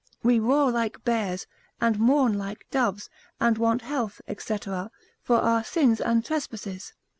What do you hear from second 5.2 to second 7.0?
for our sins and trespasses.